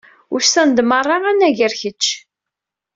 [0.35, 2.03] Usan-d merra anagar kečč.